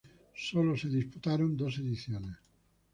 Solo 0.33 0.75
se 0.75 0.87
disputaron 0.89 1.55
dos 1.55 1.77
ediciones. 1.77 2.35